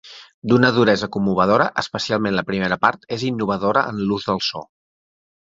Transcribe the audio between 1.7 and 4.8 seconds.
especialment la primera part, és innovadora en l'ús del so.